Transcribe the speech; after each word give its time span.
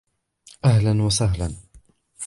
اهلا 0.63 1.01
وسهلا 1.03 1.55